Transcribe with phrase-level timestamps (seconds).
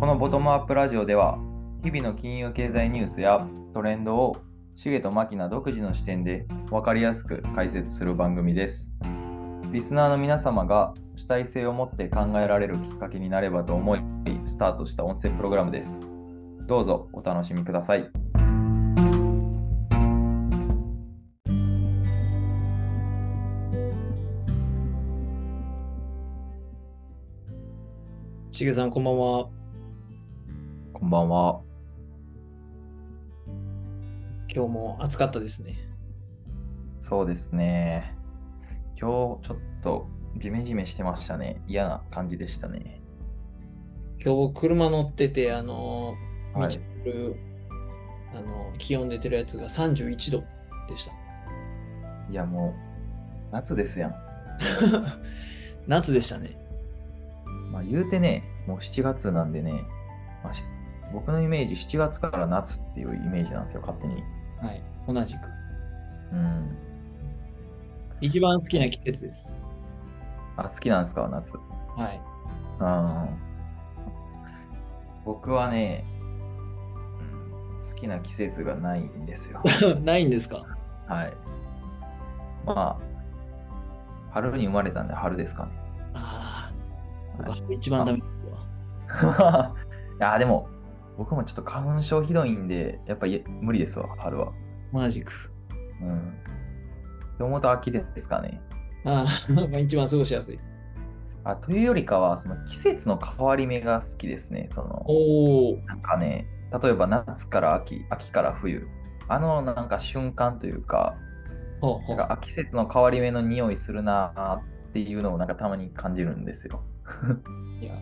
[0.00, 1.38] このボトムアップラジオでは
[1.84, 4.34] 日々の金融経済ニュースやトレンドを
[4.74, 8.94] シゲとマキナ独自の視点で分かりやすく解説する番組です。
[9.70, 14.00] リスナーの皆様が主体性を持って考えられるきっかけになればと思い
[14.44, 16.00] スタートした音声プログラムです。
[16.66, 18.10] どうぞお楽しみください。
[28.50, 29.59] しげさん、こんばんは。
[31.00, 31.60] こんばんは。
[34.54, 35.78] 今日も暑かったですね。
[37.00, 38.14] そうですね。
[39.00, 41.62] 今日ちょっとジメジメしてましたね。
[41.66, 43.00] 嫌な感じでしたね。
[44.22, 46.16] 今日、車乗ってて、あの、
[46.54, 47.36] 見はいてる、
[48.34, 50.44] あの、気温出てるやつが31度
[50.86, 51.12] でした。
[52.30, 52.74] いやも
[53.50, 54.14] う夏ですやん。
[55.88, 56.58] 夏でしたね。
[57.72, 59.86] まあ言うてね、もう7月なんでね、
[60.44, 60.62] まあし
[61.12, 64.22] 僕のイメージ7月から夏っていうイメージなんですよ、勝手に。
[64.60, 64.82] はい。
[65.08, 65.38] 同じく。
[66.32, 66.76] うん。
[68.20, 69.60] 一番好きな季節です。
[70.56, 71.56] あ、好きなんですか、夏。
[71.96, 72.20] はい。
[72.80, 73.28] うん。
[75.24, 76.04] 僕はね、
[77.20, 79.62] うん好きな季節がないんですよ。
[80.04, 80.64] ないんですか？
[81.08, 81.32] はい。
[82.66, 82.96] まあ、
[84.32, 85.70] 春に生まれたんで春ですかね。
[86.14, 86.70] あ
[87.38, 89.72] あ、はい僕一番ダメですわ。
[90.20, 90.68] いや、でも、
[91.20, 94.54] 僕もちょっと花粉症ひどいんで、やっぱり無理ですわ、春は。
[94.90, 95.52] 同じく。
[96.00, 96.16] うん。
[96.16, 98.58] って思うと秋ですかね。
[99.04, 100.58] ああ、 まあ一番過ごしやすい。
[101.44, 104.70] あというよりかは、その季節の変わり目が好きですね。
[104.72, 105.76] その、おお。
[105.84, 106.46] なんかね、
[106.82, 108.88] 例えば夏から秋、秋から冬。
[109.28, 111.18] あのなんか瞬間というか、
[111.82, 114.62] ほうほうなんかあ季節の変わり目の匂いするなーっ
[114.94, 116.82] ていうのをなんかたまに感じるんですよ。
[117.78, 117.92] いや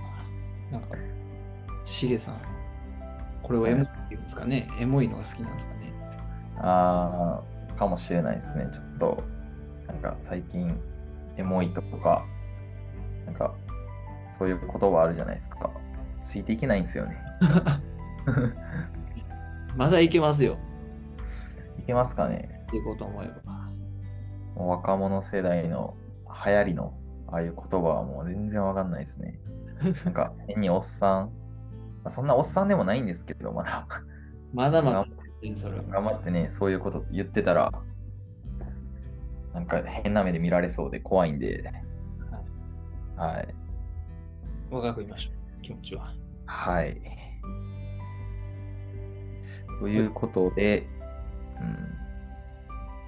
[0.70, 0.90] ー、なんか、
[1.84, 2.57] しげさん、
[3.48, 4.70] これをエモいって言うんですかね。
[4.78, 5.92] エモいのが好きなんですかね。
[6.58, 8.68] あー、かもしれないですね。
[8.70, 9.24] ちょっと、
[9.86, 10.78] なんか最近、
[11.38, 12.26] エモいとか、
[13.24, 13.54] なんか、
[14.30, 15.70] そういう言葉あるじゃないですか。
[16.20, 17.16] ついていけないんですよね。
[19.76, 20.58] まだいけますよ。
[21.78, 23.70] いけますかねいこうと思えば。
[24.56, 25.96] 若者世代の
[26.44, 26.92] 流行りの
[27.28, 29.38] ああいう言葉はもう全然わかんないですね。
[30.04, 31.30] なんか 変におっさん、ま
[32.08, 33.86] あ、そんなおっさんでもないんですけど、まだ
[34.52, 35.06] まだまだ
[35.42, 35.84] 頑、それは。
[35.84, 37.72] 頑張ってね、そういうこと言ってたら、
[39.54, 41.72] なんか変な目で見られそうで怖いんで、
[43.16, 43.54] はい。
[44.70, 45.62] 若くいましょう。
[45.62, 46.14] 気持ちは。
[46.46, 47.00] はい。
[49.80, 50.86] ということで、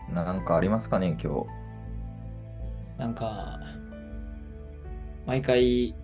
[0.08, 0.14] うん。
[0.14, 1.46] なんかありますかね、今日。
[2.98, 3.58] なんか、
[5.26, 5.94] 毎回、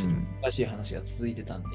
[0.00, 0.26] うん。
[0.42, 1.68] 難しい話が続いてたんで、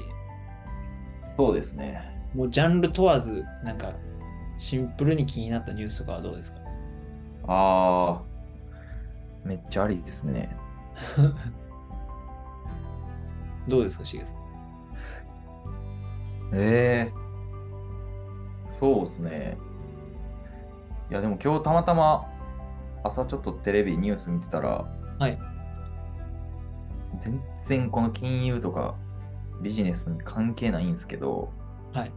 [1.32, 2.00] そうですね。
[2.34, 3.92] もうジャンル問わず、なんか、
[4.58, 6.60] シンプルに気になったニュースとかはどうですか？
[7.46, 8.22] ああ、
[9.44, 10.54] めっちゃありですね。
[13.66, 14.36] どうですか、しげさん？
[16.52, 17.12] ええ
[18.70, 19.56] そうですね。
[21.10, 22.26] いや、でも今日たまたま
[23.02, 24.86] 朝ちょっとテレビニュース見てたら、
[25.18, 25.38] はい。
[27.20, 28.94] 全然この金融とか
[29.62, 31.52] ビジネスに関係ないんですけど、
[31.92, 32.12] はい。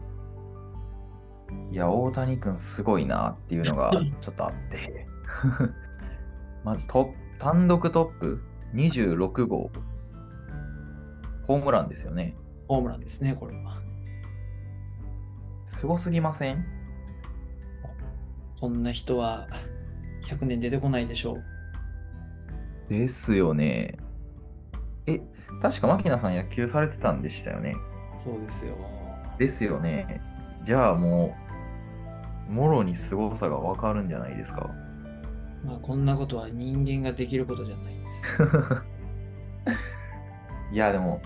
[1.72, 5.08] いや、大谷君すごいなっていうのが ちょっとあって。
[6.64, 8.44] まずトップ、単独トップ
[8.74, 9.70] 26号。
[11.46, 12.36] ホームランですよね。
[12.68, 13.82] ホームランですね、これは。
[15.66, 16.66] すごすぎません？
[18.59, 19.48] こんな人は
[20.26, 21.44] 100年出てこないでしょう。
[22.90, 23.98] ですよね。
[25.58, 27.75] え、確か牧野さん野球されてたんでしたよね。
[28.16, 28.75] そうですよ。
[29.38, 30.22] ですよね。
[30.64, 31.36] じゃあも
[32.50, 34.69] う、もろに凄さがわかるんじゃないですか。
[35.66, 38.41] まあ、こんなことは人間ができることじゃないです。
[40.73, 41.22] いや、でも、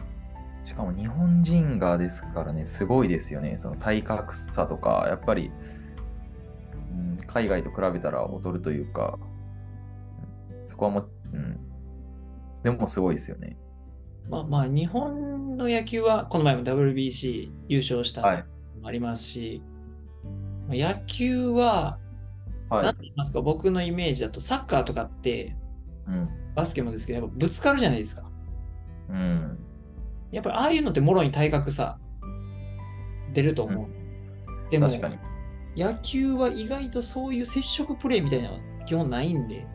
[0.63, 3.57] しかも日本人がですからね、すごいですよね。
[3.57, 5.51] その体格差とか、やっぱり、
[6.91, 9.37] うん、海外と比べたら劣るというか、うん
[10.67, 11.57] そこはもう、うん、
[12.61, 13.57] でもすごいですよね。
[14.29, 18.37] まあまあ、日本の野球は、この前も WBC 優勝したはい。
[18.75, 19.61] のもありますし、
[20.67, 21.97] まあ野球は、
[22.69, 23.03] はいなんて。
[23.03, 25.55] 言いますか、僕のイメージだと、サッカーとかって、
[26.07, 26.29] うん。
[26.55, 28.23] バスケもですけど、やっぱぶつかるじゃないですか。
[29.09, 29.57] うん。
[30.31, 31.97] やっぱりああいうのってもろに体格差
[33.33, 34.13] 出ると思うんです。
[34.71, 35.17] でも、確かに。
[35.77, 39.67] 野球は意外とそういう接触プレーみたいなのは基本ないんで、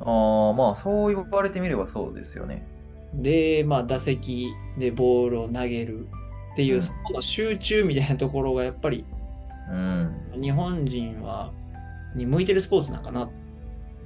[0.00, 2.66] ああ、まあ、そう言われてみればそうですよね。
[3.14, 6.06] で、まあ、打席でボールを投げる。
[6.52, 9.06] っていう、うんそこの集中みたいなところがやっぱり
[9.70, 10.40] うん。
[10.40, 11.52] 日本人は
[12.14, 13.30] に向いてるスポーツなんかな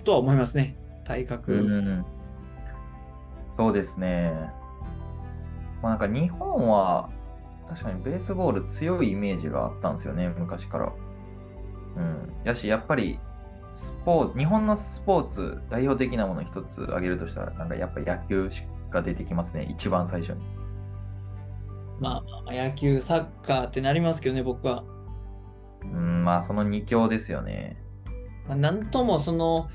[0.04, 0.76] とは思いますね。
[1.04, 1.52] 体格。
[1.54, 2.04] うん。
[3.50, 4.32] そうですね。
[5.82, 7.10] まあなんか日本は
[7.68, 10.92] 確かにベースボール強いイメージがあったんですよね、昔から。
[11.96, 12.32] うん。
[12.44, 13.18] やし、やっぱり
[13.72, 18.48] スポーツ、日本のスポーツ代表的なもの一つ挙げるとしたら、なんかやっぱ野球
[18.96, 20.40] が出てきますね、一番最初に。
[22.00, 24.84] まあまあ野球、サッカーってなりますけどね、僕は。
[25.82, 27.76] うん、まあその二強ですよね。
[28.48, 29.68] まあ、なんともその、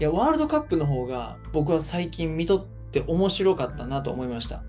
[0.00, 4.62] いや、ワールドカップの方が僕は最近見とって面白かったなと思いました。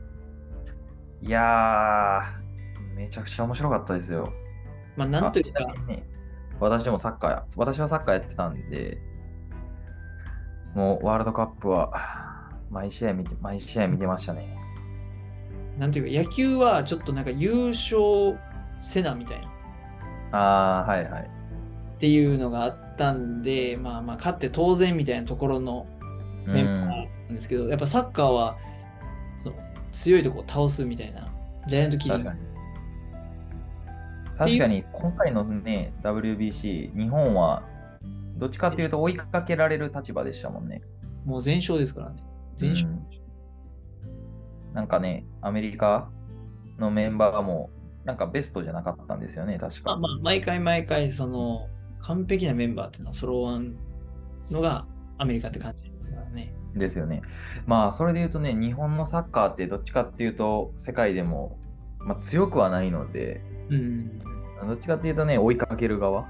[1.21, 4.31] いやー、めちゃくちゃ面白かったですよ。
[4.95, 5.65] まあ、なんというか
[6.59, 8.97] 私もサッカーや、私はサッカーやってたんで、
[10.73, 11.91] もうワールドカップは
[12.69, 14.57] 毎試合見て、毎試合見てましたね。
[15.77, 18.37] なんていうか、野球はちょっとなんか優勝
[18.81, 19.47] せなみたいな。
[20.31, 21.29] ああ、はいはい。
[21.95, 25.85] っていうのがあったんで、まあまあ、勝って当然みたいなところの
[26.45, 28.57] メンバーなんですけど、やっぱサッカーは
[29.41, 29.55] その
[29.91, 31.27] 強いとこを倒すみたいな、
[31.67, 32.55] ジャイアントキリング確かに。
[34.37, 37.63] 確かに、今回のね、WBC、日本は
[38.37, 40.81] どっちかっていうと追いかけられる立場でしたもんね。
[41.25, 42.17] もう全勝ですからね。
[42.57, 42.89] 全勝。
[42.89, 43.15] うん
[44.75, 46.09] なんかね、アメリカ
[46.77, 47.69] のメンバーも、
[48.03, 49.91] なんかベストじゃなかったんですよね、確か。
[49.91, 51.69] まあまあ、毎回毎回、その、
[52.01, 53.77] 完璧なメンバーっていうのは揃わん
[54.51, 54.85] のが
[55.17, 56.53] アメリカって感じですからね。
[56.75, 57.21] ですよね。
[57.65, 61.57] まあ、それで言うとね、日本のサッカーってどっちかっていうと、世界でも、
[61.99, 64.19] まあ、強くはないので、うん。
[64.19, 66.27] どっちかっていうとね、追いかける側、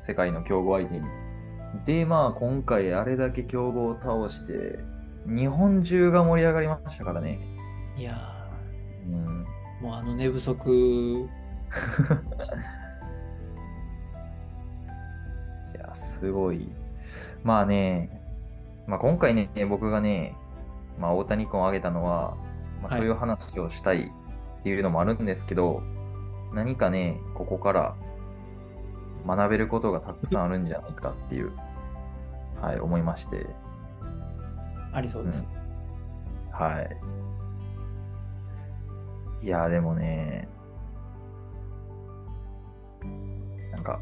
[0.00, 1.06] 世界の強豪相手に。
[1.84, 4.78] で、まあ、今回あれだけ強豪を倒して、
[5.26, 7.38] 日本中が盛り上がりましたからね。
[7.96, 8.32] いや
[9.06, 11.28] うん、ー、もうあの寝不足、
[15.74, 16.68] いや、すごい。
[17.42, 18.20] まあね、
[18.86, 20.34] まあ、今回ね、僕がね、
[20.98, 22.36] まあ、大谷君を挙げたのは、
[22.82, 24.12] まあ、はいそういう話をしたい
[24.60, 25.82] っていうのもあるんですけど、
[26.52, 27.96] 何かね、ここから
[29.26, 31.52] 学べることがたくさんあるんじゃないかっていう、
[32.60, 33.46] はい、思いまして、
[34.96, 35.46] ありそうです。
[36.50, 36.80] は
[39.42, 39.44] い。
[39.44, 40.48] いや、でもね、
[43.72, 44.00] なんか、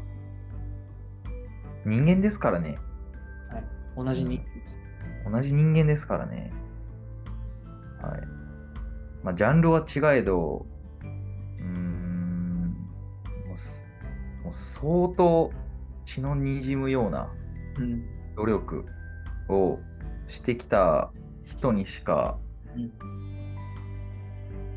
[1.85, 2.79] 人間ですからね。
[3.97, 4.41] 同じに。
[5.29, 6.53] 同じ人間ですからね。
[8.01, 8.21] はい。
[9.21, 10.65] まあ、ジャンルは違えど、
[11.01, 12.73] うーん、
[13.47, 13.89] もうす
[14.45, 15.51] もう相当
[16.05, 17.29] 血の滲むような
[17.79, 18.05] うん。
[18.37, 18.85] 努力
[19.49, 19.77] を
[20.27, 21.11] してきた
[21.43, 22.37] 人にしか、
[22.75, 22.91] うん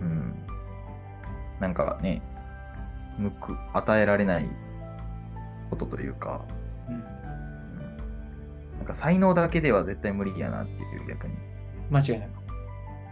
[0.00, 0.34] うん、
[1.60, 2.22] なんかね、
[3.18, 4.48] 向く、与えられない
[5.70, 6.44] ことというか、
[6.88, 7.18] うんうん
[8.78, 11.34] なんか才能だけでは絶対無理やなっていう逆に。
[11.90, 12.40] 間違いなく。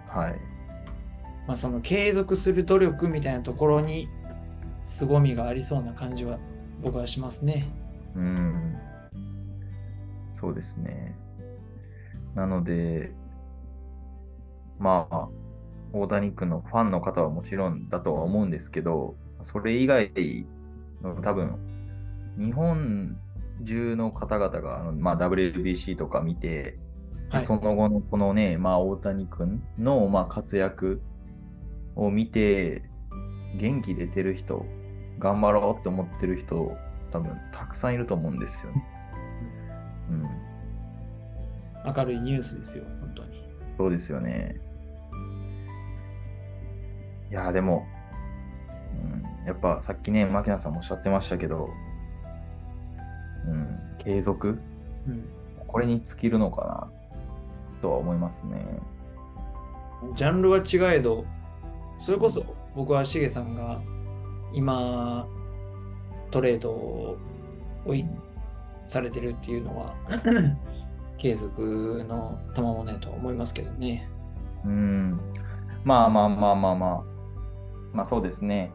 [0.09, 0.41] はい。
[1.49, 4.09] まあ、その継続する努力みたいなところに
[4.83, 6.39] 凄みがありそうな感じは
[6.83, 7.69] 僕はしますね。
[8.15, 8.77] うん。
[10.35, 11.17] そうですね。
[12.37, 13.13] なので、
[14.79, 15.29] まあ、
[15.93, 20.13] 大谷君のファンの方はもちろんだとは思うんですけど、それ以外
[21.03, 21.59] の多分、
[22.39, 23.17] 日本
[23.65, 26.79] 中の方々が、あのまあ、WBC とか見て、
[27.31, 27.45] はい。
[27.45, 31.01] その後のこのね、まあ、大谷君の、まあ、活躍
[31.97, 32.83] を見て、
[33.57, 34.67] 元気出てる人、
[35.19, 36.77] 頑張ろうって思ってる人、
[37.11, 38.85] 多分たくさんいると思うんですよね。
[41.87, 43.45] うん、明るいニュースですよ、本当に。
[43.79, 44.61] そうですよね。
[47.31, 47.87] いやー、でも、
[49.03, 51.69] うん、やっぱさっきね、牧野さんもおっしゃってましたけど、
[53.47, 54.59] うん、継続？
[55.07, 55.25] うん。
[55.67, 56.91] これに尽きるのか
[57.73, 58.65] なとは思いますね。
[60.15, 61.27] ジャンルは違えど、
[61.99, 63.81] それこそ僕はしげさんが
[64.53, 65.27] 今
[66.31, 67.19] トレードを
[68.87, 69.95] されてるっていうのは
[71.19, 74.09] 継続の賜物やと思いますけどね。
[74.65, 75.21] うん。
[75.85, 77.05] まあまあまあまあまあ。
[77.93, 78.73] まあそうですね。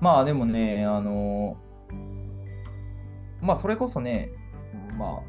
[0.00, 1.56] まあでもね、あの
[3.40, 4.30] まあそれこそね、
[4.98, 5.22] まあ、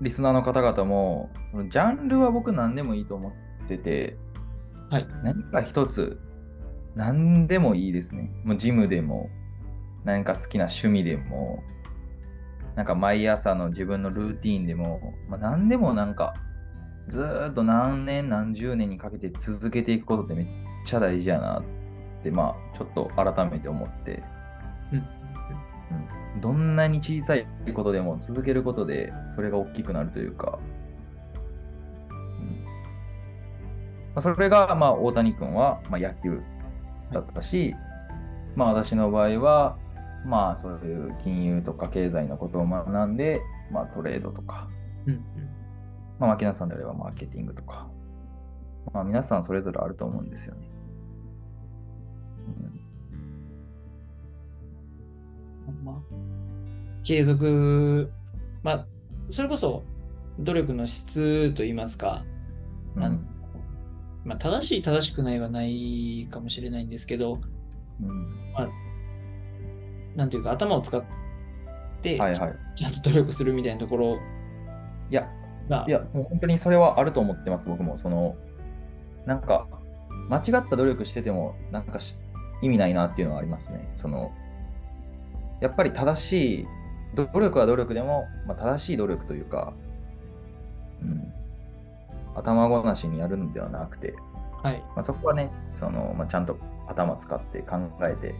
[0.00, 1.30] リスナーの方々も、
[1.70, 3.30] ジャンルは僕何でもいいと思
[3.64, 4.16] ってて、
[4.90, 5.06] はい。
[5.22, 6.20] 何か一つ、
[6.94, 8.30] 何でもいいですね。
[8.44, 9.30] もうジムでも、
[10.04, 11.62] 何か好きな趣味でも、
[12.76, 16.34] なんか毎朝の自分のルーティーンでも、まあ、何でもなんか、
[17.06, 20.46] ずーっと何年何十年にかけて続けていくことってめっ
[20.84, 21.64] ちゃ大事やなっ
[22.20, 24.22] って、まあ、ちょっと改めて思って、
[24.92, 24.98] うん。
[26.34, 30.58] うん、どんなに小さいことでも続けることでそれが大きくなるというか、
[32.40, 32.64] うん。
[32.64, 32.70] ま
[34.16, 36.40] あ、それが、まあ、大谷君は、まあ、野球
[37.12, 37.74] だったし、
[38.56, 39.76] まあ、私の場合は、
[40.24, 44.68] まあ、そういう金融とか経済のことを学んで、まあ、トレードとか、
[45.06, 45.24] うん。
[46.18, 47.88] まあ、牧野さんであればマーケティングとか、
[48.92, 50.68] まあ、皆さんそれぞれあると思うんですよね。
[55.82, 55.96] まあ、
[57.02, 58.10] 継続、
[58.62, 58.86] まあ、
[59.30, 59.82] それこそ
[60.38, 62.24] 努力の質といいますか、
[62.96, 63.26] うん。
[64.24, 67.40] まあ、正しい正しくないはないかもしれないんですけど、
[68.02, 68.34] うん
[70.16, 71.02] なんていうか頭を使っ
[72.02, 72.54] て、はいはい。
[72.76, 74.18] ちゃんと努力するみたいなところ
[75.10, 75.28] いや、
[75.68, 77.96] が、いや、もう本当にそれはあると思ってます、僕も。
[77.96, 78.36] その、
[79.26, 79.66] なんか、
[80.28, 82.16] 間違った努力してても、なんかし
[82.62, 83.90] 意味ないなっていうのはありますね。
[83.96, 84.32] その、
[85.60, 86.68] やっぱり正しい、
[87.14, 89.72] 努力は努力でも、まあ、正しい努力というか、
[91.02, 91.32] うん、
[92.34, 94.14] 頭ごなしにやるのではなくて、
[94.62, 98.34] はい、まあ、そこはね、そのまあ、ちゃんと頭使って考えて、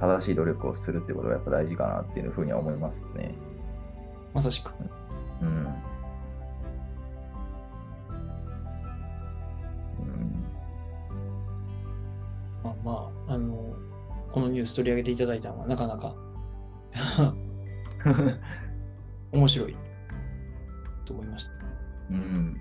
[0.00, 3.34] 正しい努力をするってことがやっぱ大事かなっていうふうには思いますね。
[4.32, 4.72] まさしく。
[5.40, 5.48] うん。
[5.48, 5.70] うん
[12.62, 13.74] まあまあ、あの、
[14.32, 16.14] このニュース取り上げていただいたのはなかなか
[19.32, 19.76] 面白い
[21.04, 21.50] と思いました。
[22.10, 22.60] うん。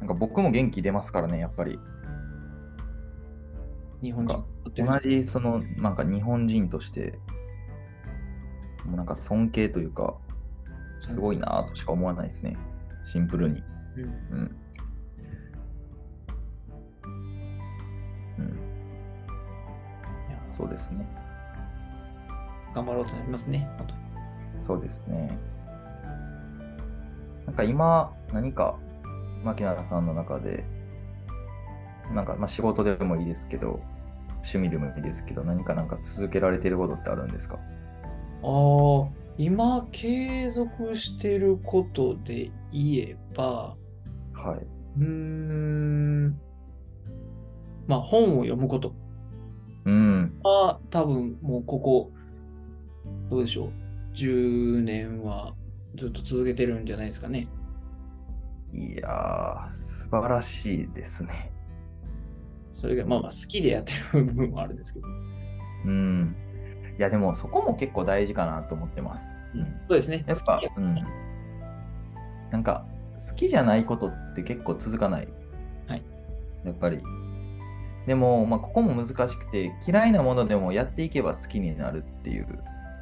[0.00, 1.78] なんか僕も元気出ますからね、やっぱり。
[4.02, 4.44] 日本人
[4.76, 7.18] 同じ、その、なんか日本人として、
[8.84, 10.14] もうなんか尊敬というか、
[11.00, 12.56] すごいなとしか思わないですね。
[13.04, 13.62] シンプルに。
[13.96, 14.02] うん
[14.36, 14.56] うん。
[20.58, 21.06] そうですね。
[22.74, 23.68] 頑張ろうとなりますね。
[24.60, 25.38] そうですね。
[27.46, 28.76] なんか今、何か、
[29.44, 30.64] 牧永さんの中で、
[32.14, 33.80] なんか、まあ、仕事でもいいですけど、
[34.36, 37.58] 趣味でもいいですけど、何かなんか続けられていることってあるんですか？
[38.42, 43.76] ああ、今継続してることで言えば、
[44.32, 44.66] はい。
[44.98, 46.40] うーん、
[47.86, 48.94] まあ本を読むこと
[49.84, 50.34] うん。
[50.42, 52.10] は多分もうここ、
[53.30, 53.70] どうでしょう、
[54.14, 55.54] 10年は
[55.96, 57.48] ずっと続けてるんじゃないですかね。
[58.72, 61.52] いやー、素晴らしいですね。
[62.80, 65.06] それがまあまあ好きでやってる部分もあるんですけど。
[65.84, 66.36] うん。
[66.98, 69.34] いや、でもそこも結構大事かなと思ってます。
[69.54, 69.64] うん。
[69.64, 70.24] そうですね。
[70.26, 70.94] やっぱうん。
[72.50, 72.86] なんか、
[73.28, 75.28] 好きじゃないことって結構続かない。
[75.86, 76.02] はい。
[76.64, 77.02] やっぱり。
[78.06, 82.46] でも、まあ、ここも難しくて、嫌いなものでもやっていけば好きになるっていう。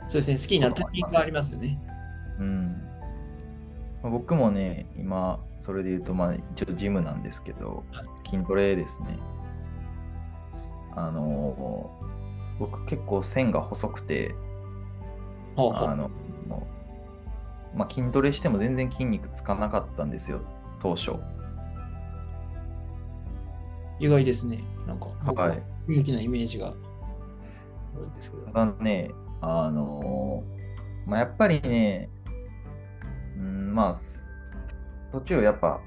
[0.08, 0.36] そうですね。
[0.36, 1.78] 好きになるタイミングがありますよね。
[2.38, 2.82] うん。
[4.02, 9.18] まあ僕もね、今、それで言うと、まあ、ちょっとジムなんですけどはい、筋トレですね。
[10.96, 12.06] あのー
[12.58, 14.34] 僕結構線が細くて、
[15.56, 16.10] ほうほうあの、
[17.74, 20.40] まあ、筋トレしても全然筋肉つかなかったんですよ、
[20.80, 21.12] 当初。
[23.98, 24.64] 意外ですね。
[24.86, 25.62] なんか、はい。
[25.86, 26.70] 元気なイメージがあ
[27.98, 28.46] るんですけど。
[28.46, 29.10] ただね、
[29.42, 32.08] あのーまあ、やっぱりね、
[33.36, 34.24] うん、まあ、す
[35.12, 35.80] 途中やっぱ、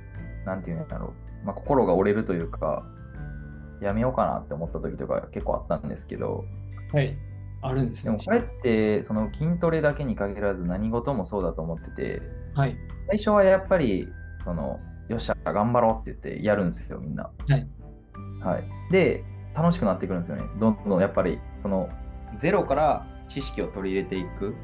[0.45, 1.13] なんていうんだろ
[1.43, 2.85] う、まあ、心が折れるというか、
[3.81, 6.45] やめようかなって思った時とか結構あったんですけど、
[6.93, 7.15] はい。
[7.61, 8.23] あるんですねでも。
[8.23, 12.21] これって、その筋トレだけに限らず何事もそうだと思ってて、
[12.53, 12.77] はい。
[13.07, 14.07] 最初はやっぱり、
[14.43, 17.29] その、よっしゃ、頑張ろうって言ってやるんですよ、みんな。
[17.47, 17.67] はい。
[18.41, 18.63] はい。
[18.91, 19.23] で、
[19.55, 20.43] 楽しくなってくるんですよね。
[20.59, 21.89] どんどんやっぱり、その、
[22.37, 24.55] ゼロから知識を取り入れていく。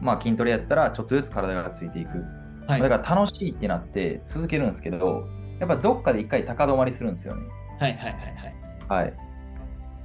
[0.00, 2.24] まあ、筋トレやったら、ちょっとずつ体がついていく。
[2.66, 2.80] はい。
[2.82, 7.42] だから楽しいってなって続けるんですけど、やっぱどっかで一回高止まりするんですよね。
[7.78, 8.49] はいはいはいはい。
[8.90, 9.14] はい。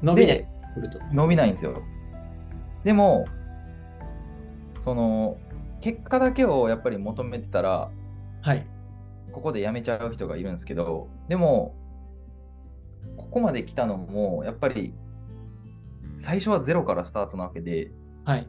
[0.03, 0.47] 伸びない。
[1.11, 1.81] 伸びないんですよ。
[2.83, 3.25] でも、
[4.79, 5.37] その、
[5.81, 7.89] 結果だけをやっぱり求めてたら、
[8.41, 8.65] はい。
[9.31, 11.75] ここでやめちゃう人がいるんですけど、でも、
[13.17, 14.93] ここまで来たのも、やっぱり、
[16.19, 17.91] 最初はゼロからスタートなわけで、
[18.23, 18.47] はい。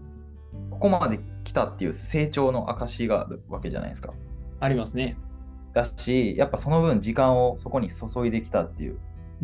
[0.70, 4.12] ここまで来たっていう成長の証があるわけじゃないですか。
[4.60, 5.16] ありますね。
[5.72, 8.98] だし、やっぱその分時間をそこに注いできたっていううん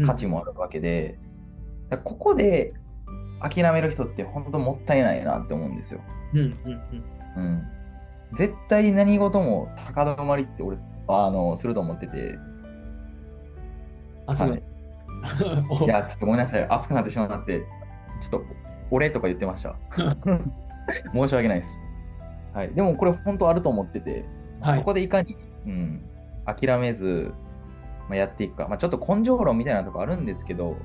[0.06, 1.18] 価値もあるわけで、
[1.90, 2.75] だからここで
[3.40, 6.00] 諦める人って本当もったいないなって思うんですよ。
[6.34, 6.52] うんうん
[7.37, 7.44] うん。
[7.44, 7.62] うん。
[8.32, 10.76] 絶対何事も高止まりって俺、
[11.08, 12.38] あの、すると思ってて、
[14.26, 14.50] あ、すご。
[14.50, 14.62] はい
[15.84, 16.66] いや、ちょっとごめんなさい。
[16.68, 17.61] 熱くなってしまって、
[18.20, 18.42] ちょっと、
[18.90, 19.76] 俺とか言ってました。
[21.12, 21.80] 申し訳ないです。
[22.52, 22.75] はい。
[22.75, 24.25] でも、これ本当あると思ってて、
[24.61, 26.04] はいそこでいかに、うん、
[26.44, 27.32] 諦めず、
[28.12, 28.69] まあ、やっていくか。
[28.69, 30.76] まあ、ちょっと根性論みたいなとこあるんですけど、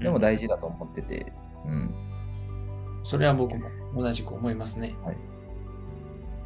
[0.00, 1.32] でも大事だと思ってて、
[1.66, 1.92] うん。
[3.02, 4.94] それは僕も同じく思いますね。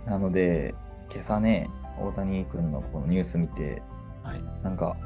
[0.07, 0.75] なので、
[1.11, 1.69] 今朝ね、
[2.01, 3.83] 大谷君のこのニュース見て、
[4.23, 4.43] はい。
[4.63, 4.97] なんか、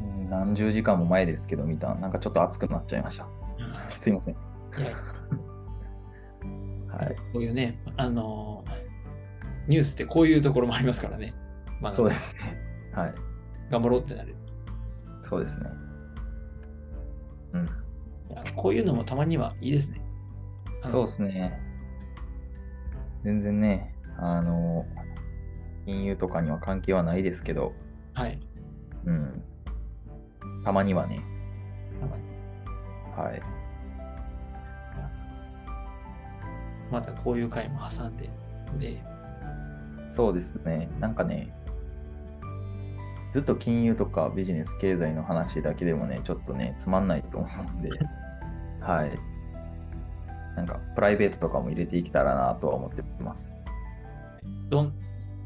[0.00, 3.28] うん何十時間も前ですけど見た、なんかちょっと熱くなっちゃいました。
[3.96, 4.34] すいません。
[6.88, 7.16] はい。
[7.32, 8.86] こういうね、あのー
[9.68, 11.34] ニュースってこういうところもありますからね。
[11.80, 12.56] まあ、そうですね。
[12.92, 13.14] はい。
[13.70, 14.34] 頑張ろうってなる。
[15.22, 15.70] そうですね。
[17.54, 17.68] うん。
[18.54, 20.00] こういうのもたまにはいいですね。
[20.84, 21.60] そうですね。
[23.24, 24.86] 全然ね、あの、
[25.84, 27.72] 金融とかには関係はないですけど、
[28.14, 28.40] はい。
[29.04, 29.42] うん。
[30.64, 31.20] たまにはね、
[32.00, 32.22] たまに
[33.16, 33.42] はい。
[36.90, 38.30] またこういう回も挟んで。
[38.78, 39.02] で、
[40.08, 40.88] そうですね。
[41.00, 41.52] なんかね、
[43.36, 47.90] ずっと金融とかビジネス、経済の話だけでもね、ちょっとね、つまんないと思うんで、
[48.80, 49.10] はい。
[50.56, 53.54] なんか、プライベートとかも入れていけたらなとは思ってます。
[54.70, 54.94] どん、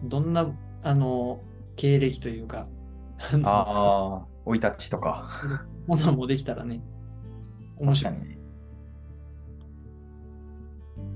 [0.04, 0.47] どんな、
[0.85, 1.40] あの、
[1.75, 2.68] 経歴というか、
[3.18, 5.28] あのああ、生い立ちとか。
[5.88, 6.80] ものもできたらね、
[7.76, 8.14] 面白い。
[8.14, 8.38] ね。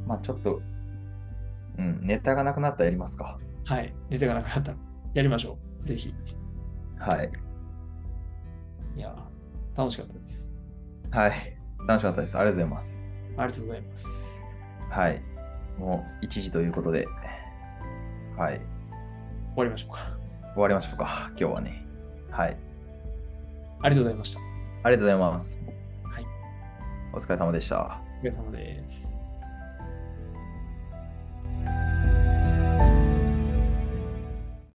[0.08, 0.60] まあちょっと、
[1.78, 3.38] うん、ネタがなくなったらやりますか。
[3.64, 3.94] はい。
[4.10, 4.78] 出てがなくなったら
[5.14, 5.86] やりましょう。
[5.86, 6.12] ぜひ。
[6.98, 7.30] はい。
[8.96, 10.52] いやー、楽しかったです。
[11.10, 11.56] はい。
[11.86, 12.36] 楽しかったです。
[12.38, 13.02] ありがとうございます。
[13.36, 14.46] ありがとうございます。
[14.90, 15.22] はい。
[15.78, 17.06] もう1時ということで、
[18.36, 18.60] はい。
[19.54, 19.98] 終わりましょうか。
[20.54, 21.30] 終わりましょうか。
[21.30, 21.86] 今日はね。
[22.30, 22.56] はい。
[23.82, 24.40] ありがとうございました。
[24.84, 25.60] ありがとうございます。
[26.04, 26.26] はい。
[27.12, 28.00] お疲れ様でした。
[28.22, 29.23] お疲れ様です。